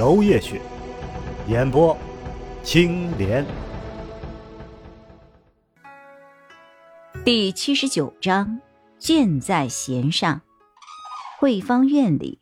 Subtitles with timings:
[0.00, 0.58] 娄烨雪，
[1.46, 1.94] 演播
[2.62, 3.44] 青莲。
[7.22, 8.62] 第七十九章，
[8.98, 10.40] 箭在弦上。
[11.38, 12.40] 慧芳院里，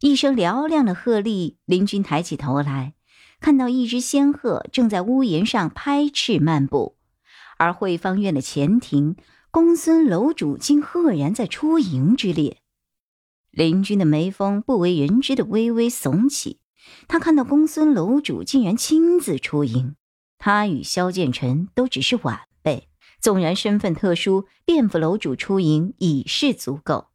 [0.00, 2.92] 一声嘹亮的鹤唳，林君抬起头来。
[3.40, 6.98] 看到一只仙鹤正在屋檐上拍翅漫步，
[7.56, 9.16] 而慧芳院的前庭，
[9.50, 12.58] 公孙楼主竟赫然在出迎之列。
[13.50, 16.60] 林君的眉峰不为人知的微微耸起，
[17.08, 19.96] 他看到公孙楼主竟然亲自出迎。
[20.38, 22.88] 他与萧剑臣都只是晚辈，
[23.20, 27.08] 纵然身份特殊，卞府楼主出迎已是足够。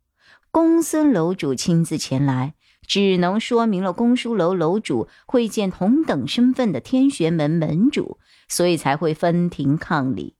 [0.51, 2.55] 公孙楼主亲自前来。
[2.87, 10.35] 只能说明了公书楼楼主会见同等身份的天玄门门主，所以才会分庭抗礼。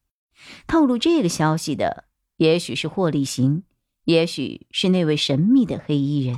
[0.67, 2.05] 透露这个消息的，
[2.37, 3.63] 也许是霍立行，
[4.03, 6.37] 也许是那位神秘的黑衣人。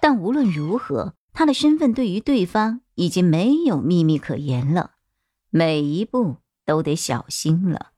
[0.00, 4.92] 但无论如何，他的身份对于对方已经没有秘密可言了，
[5.50, 7.92] 每一步都得小心了。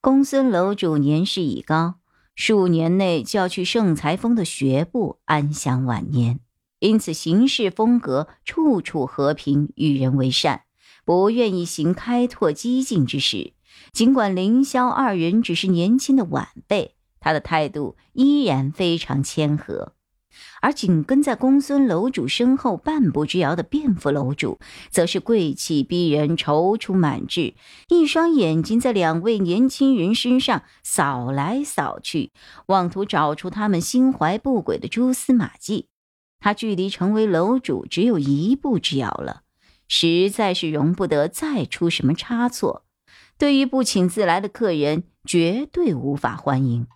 [0.00, 1.96] 公孙楼主年事已高。
[2.36, 6.40] 数年内就要去盛才峰的学部安享晚年，
[6.80, 10.64] 因此行事风格处处和平，与人为善，
[11.04, 13.52] 不愿意行开拓激进之事。
[13.92, 19.94] 尽管凌霄二人只是年轻的晚辈，他的态度依然非常谦和。
[20.60, 24.58] 而紧跟在公孙楼主身后半步之遥的卞府楼主，
[24.90, 27.54] 则是贵气逼人、踌躇满志，
[27.88, 32.32] 一双眼睛在两位年轻人身上扫来扫去，
[32.66, 35.88] 妄图找出他们心怀不轨的蛛丝马迹。
[36.40, 39.42] 他距离成为楼主只有一步之遥了，
[39.88, 42.84] 实在是容不得再出什么差错。
[43.38, 46.86] 对于不请自来的客人，绝对无法欢迎。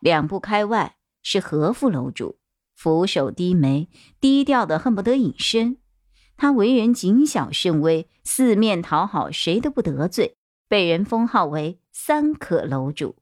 [0.00, 2.36] 两步开外是何副楼主。
[2.84, 3.88] 俯首低眉，
[4.20, 5.78] 低调的恨不得隐身。
[6.36, 10.36] 他为人谨小慎微，四面讨好，谁都不得罪。
[10.68, 13.16] 被人封号为三可楼主。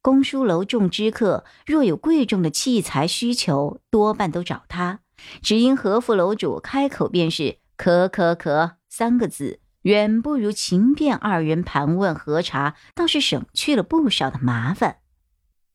[0.00, 5.00] 公书楼众知客若有贵重的器材需求，多半都找他。
[5.42, 15.00] 只因和府楼主开口便是“可可可”三个字，远不如秦卞二人盘问核查，倒是省去了不少的麻烦。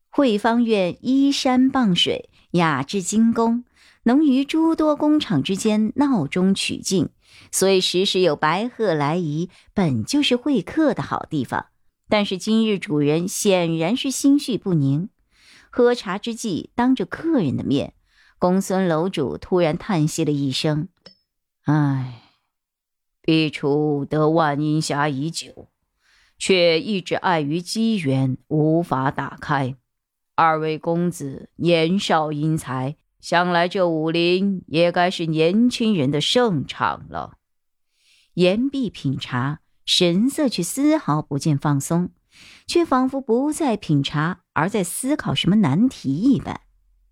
[0.10, 2.32] 惠芳院依山傍水。
[2.52, 3.66] 雅致精工，
[4.04, 7.10] 能于诸多工厂之间闹中取静，
[7.52, 11.68] 所以时时有白鹤来仪，本就是会客的好地方。
[12.10, 15.10] 但是今日主人显然是心绪不宁。
[15.70, 17.94] 喝茶之际，当着客人的面，
[18.40, 20.88] 公孙楼主突然叹息了一声
[21.68, 22.22] ：“唉，
[23.22, 25.68] 毕楚得万阴匣已久，
[26.40, 29.76] 却一直碍于机缘，无法打开。”
[30.38, 37.40] 二位公子年少英才，想来这武林也该是年轻人的盛场了。
[38.36, 42.12] 言毕品茶，神色却丝毫不见放松，
[42.68, 46.62] 却仿佛不再品茶，而在思考什么难题一般。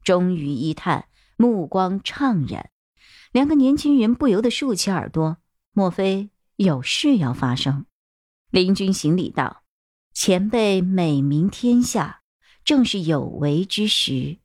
[0.04, 2.70] 终于一叹，目光怅然。
[3.32, 5.38] 两个年轻人不由得竖起耳朵，
[5.74, 7.88] 莫非有事要发生？
[8.52, 9.64] 林君行礼道
[10.14, 12.22] ：“前辈美名天下。”
[12.66, 14.38] 正是有为之时，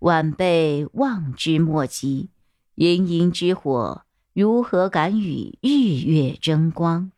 [0.00, 2.28] 晚辈望之莫及。
[2.74, 7.12] 盈盈之火，如何敢与日月争光？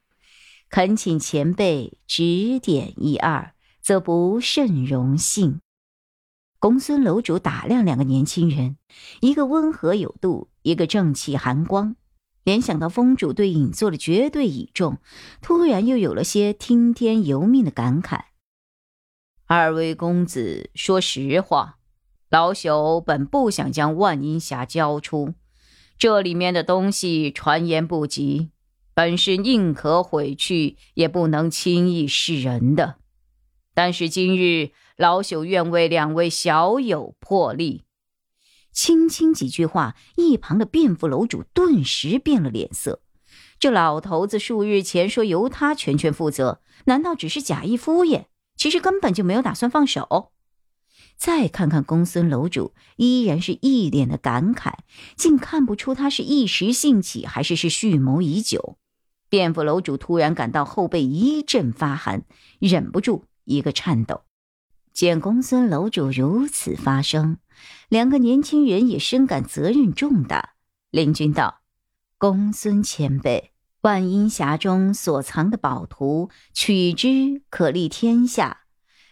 [0.68, 5.60] 恳请前辈指点一二，则不甚荣幸。
[6.58, 8.76] 公孙楼主打量两个年轻人，
[9.22, 11.96] 一个温和有度，一个正气寒光。
[12.44, 14.98] 联想到峰主对尹座的绝对倚重，
[15.40, 18.24] 突然又有了些听天由命的感慨。
[19.54, 21.76] 二位公子，说实话，
[22.30, 25.34] 老朽本不想将万阴匣交出，
[25.98, 28.48] 这里面的东西传言不吉，
[28.94, 32.96] 本是宁可毁去，也不能轻易示人的。
[33.74, 37.82] 但是今日老朽愿为两位小友破例。
[38.72, 43.02] 轻轻几句话，一旁的卞府楼主顿时变了脸色。
[43.58, 48.24] 这老头子数日前说由他全权负责，难道只是假意敷衍？
[48.62, 50.30] 其实根本就没有打算放手。
[51.16, 54.74] 再看看公孙楼主，依然是一脸的感慨，
[55.16, 58.78] 竟看不出他是一时兴起，还是是蓄谋已久。
[59.28, 62.22] 卞府楼主突然感到后背一阵发寒，
[62.60, 64.22] 忍不住一个颤抖。
[64.92, 67.38] 见公孙楼主如此发声，
[67.88, 70.50] 两个年轻人也深感责任重大。
[70.92, 71.62] 林君道
[72.16, 73.50] ：“公孙前辈，
[73.82, 78.62] 万阴匣中所藏的宝图，取之可立天下。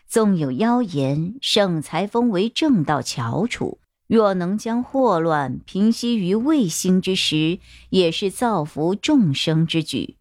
[0.09, 3.79] 纵有妖言，圣才封为正道翘楚。”
[4.11, 10.17] 若能将祸乱平息于未兴之时，也是造福众生之举。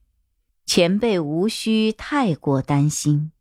[0.67, 3.31] 前辈无需太过担心。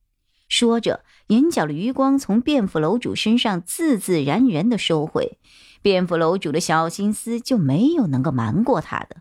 [0.48, 5.36] 说着，眼角的余光从卞府楼主身上自自然然的收回。
[5.82, 9.16] 卞府楼主的小心思就没有能够瞒过他的。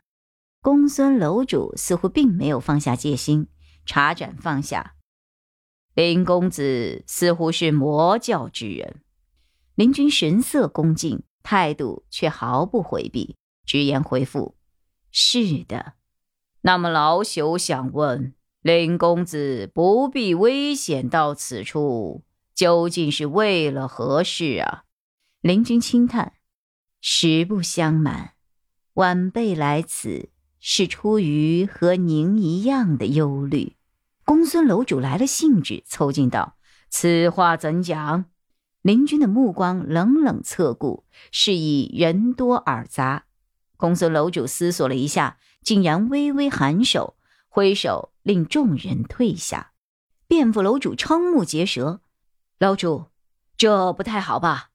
[0.68, 3.48] 公孙楼主似乎并没有放下戒心，
[3.86, 4.96] 茶盏放下。
[5.94, 9.02] 林公子似乎是魔教之人。
[9.76, 14.58] 林君神色恭敬，态度却毫不回避，直言回复
[15.10, 15.94] ：“是的。”
[16.64, 24.84] 那么老朽想问，林公子不必危险到此处，究竟是为了何事啊？
[25.40, 26.34] 林君轻叹
[27.00, 28.34] ：“实不相瞒，
[28.96, 33.76] 晚辈来此是出于和您一样的忧虑。”
[34.26, 36.58] 公孙楼主来了兴致，凑近道
[36.90, 38.26] ：“此话怎讲？”
[38.82, 43.26] 林君的目光冷冷侧顾，示意人多耳杂。
[43.76, 47.16] 公孙楼主思索了一下，竟然微微颔首，
[47.48, 49.72] 挥手令众人退下。
[50.28, 52.02] 卞府楼主瞠目结舌
[52.60, 53.06] ：“楼主，
[53.58, 54.70] 这不太好吧？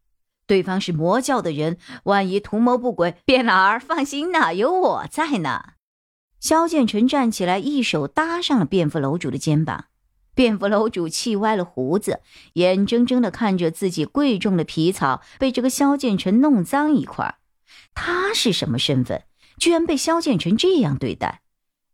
[0.53, 5.63] 对方是魔教的人，万一图谋不轨，卞老儿放心呐，有我在呢。”
[6.41, 9.87] 萧建成站起来，一手搭上了卞府楼主的肩膀。
[10.35, 12.21] 卞府楼主气歪了胡子，
[12.53, 17.39] 眼睁睁的看着自己贵重的皮草被这个萧建成弄脏一块。
[17.95, 19.23] 他是什么身份，
[19.57, 21.41] 居然被萧建成这样对待？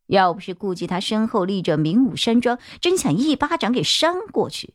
[0.09, 4.75] 要不是顾及他身后立着明武山庄，真想一巴掌给扇过去。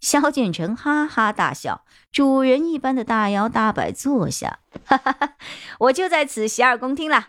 [0.00, 5.36] 萧建成哈哈大笑，主人一般的大摇大摆坐下， 哈哈哈，
[5.80, 7.28] 我就在此洗耳恭听了。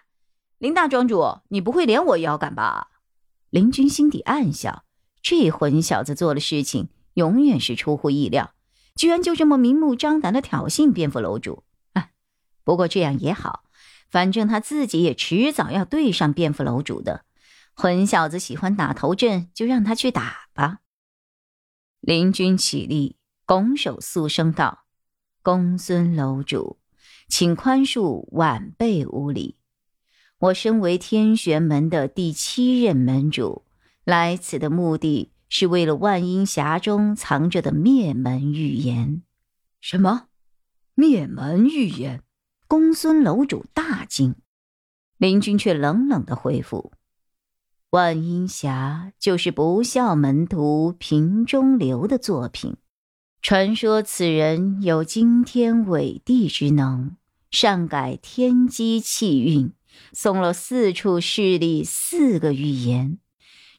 [0.60, 2.90] 林大庄主，你不会连我也要赶吧？
[3.50, 4.84] 林君心底暗笑。
[5.22, 8.54] 这混小子做的事情永远是出乎意料，
[8.96, 11.64] 居然就这么明目张胆的挑衅蝙蝠楼主。
[12.64, 13.64] 不过这样也好，
[14.10, 17.26] 反正他自己也迟早要对上蝙蝠楼主的。
[17.74, 20.80] 混小子喜欢打头阵，就让他去打吧。
[22.02, 24.86] 林君起立，拱手肃声道
[25.44, 26.78] ：“公孙楼主，
[27.28, 29.58] 请宽恕晚辈无礼。
[30.40, 33.66] 我身为天玄门的第七任门主。”
[34.06, 39.22] 来此的目的是为了万阴峡中藏着的灭门预言。
[39.82, 40.30] 什么？
[40.96, 42.24] 灭门预言？
[42.68, 44.36] 公孙楼主大惊。
[45.18, 46.92] 林君却冷冷的回复
[47.92, 52.78] ：“万阴匣就是不孝门徒平中流的作品。
[53.42, 57.16] 传说此人有惊天伟地之能，
[57.50, 59.74] 善改天机气运，
[60.14, 63.18] 送了四处势力四个预言。”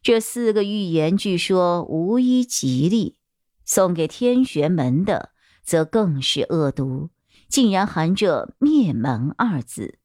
[0.02, 3.16] 这四个预言据说无一吉利，
[3.64, 5.30] 送给天玄门的
[5.62, 7.10] 则更是恶毒，
[7.48, 9.98] 竟然含着“灭门”二字。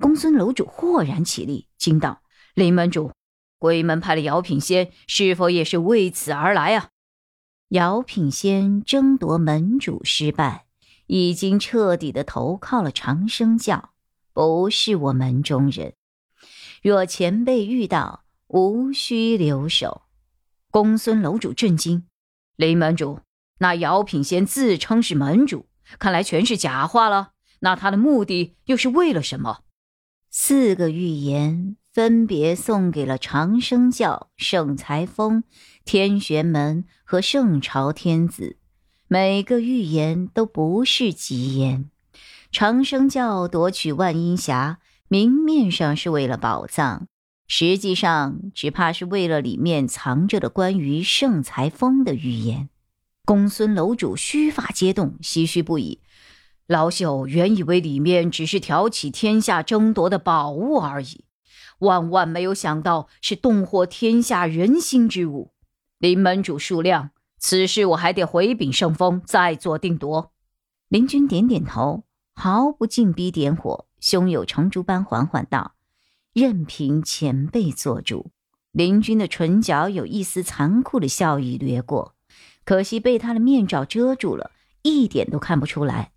[0.00, 2.22] 公孙楼主豁然起立，惊道
[2.56, 3.12] ：“林门主，
[3.58, 6.90] 鬼门派的姚品仙是否也是为此而来啊？”
[7.70, 10.66] 姚品仙争夺门主失败，
[11.06, 13.90] 已经彻底的投靠了长生教，
[14.32, 15.94] 不是我门中人。
[16.82, 20.02] 若前辈遇到，无需留守。
[20.70, 22.06] 公孙楼主震惊
[22.54, 23.20] ：“林门主，
[23.58, 25.66] 那姚品仙自称是门主，
[25.98, 27.32] 看来全是假话了。
[27.60, 29.64] 那他的目的又是为了什么？”
[30.30, 35.44] 四个预言分别送给了长生教、圣裁峰、
[35.86, 38.58] 天玄门和圣朝天子，
[39.08, 41.88] 每个预言都不是吉言。
[42.52, 44.76] 长生教夺取万阴匣，
[45.08, 47.06] 明面上是为了宝藏。
[47.48, 52.68] 实际上，只怕是为了里面藏着的关于圣裁峰的预言。
[53.24, 56.00] 公孙楼主须发皆动，唏嘘不已。
[56.66, 61.24] 老朽原以为里面只是挑起天下争夺的宝物而已，
[61.78, 65.52] 万万没有想到是动惑天下人心之物。
[65.98, 70.32] 林门主恕谅，此事我还得回禀圣峰，再做定夺。
[70.88, 72.04] 林君点点头，
[72.34, 75.74] 毫不进逼点火，胸有成竹般缓缓道。
[76.32, 78.30] 任凭前辈做主。
[78.72, 82.14] 林君的唇角有一丝残酷的笑意掠过，
[82.64, 84.50] 可惜被他的面罩遮住了，
[84.82, 86.12] 一点都看不出来。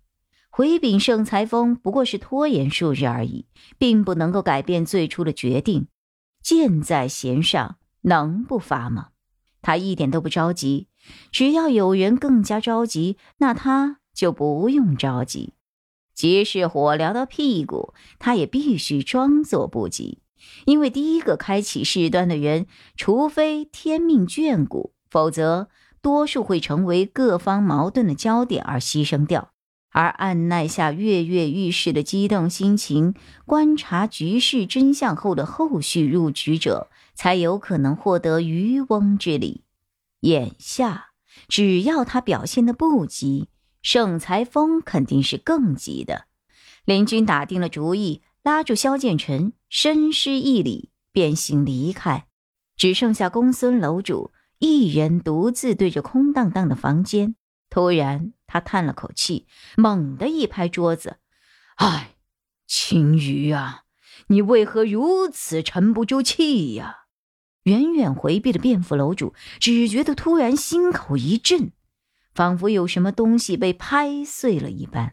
[0.50, 3.46] 回禀盛裁峰不过是拖延数日而已，
[3.78, 5.86] 并不能够改变最初的决定。
[6.42, 9.08] 箭在弦上，能不发吗？
[9.62, 10.88] 他一点都不着急，
[11.30, 15.54] 只要有人更加着急，那他就不用着急。
[16.14, 20.22] 即使火燎到屁股，他也必须装作不急。
[20.64, 22.66] 因为第一个开启事端的人，
[22.96, 25.68] 除非天命眷顾，否则
[26.02, 29.52] 多数会成为各方矛盾的焦点而牺牲掉。
[29.90, 39.64] 而按耐下跃跃欲试的激动心情，观察局势真相后的后续入局者，才有可能获得渔翁之利。
[40.20, 41.10] 眼下，
[41.48, 43.48] 只要他表现的不急，
[43.82, 46.26] 盛才峰肯定是更急的。
[46.84, 48.22] 林军打定了主意。
[48.42, 52.24] 拉住萧建成，深施一礼，便行离开，
[52.74, 57.34] 只剩下公孙楼主一人独自对着空荡荡的房间。
[57.70, 59.46] 突然，他叹了口气，
[59.76, 61.18] 猛地一拍桌子
[61.76, 62.16] ：“唉，
[62.66, 63.84] 青鱼啊，
[64.26, 66.96] 你为何如此沉不住气呀？”
[67.64, 71.72] 远远回避的蝙蝠楼主只觉得突然心口一震，
[72.34, 75.12] 仿佛有什么东西被拍碎了一般。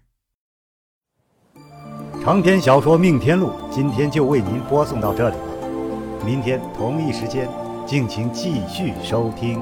[2.24, 7.50] 长篇小说《命天录》今天就为您播送到这里了，明天同一时间，
[7.86, 9.62] 敬请继续收听。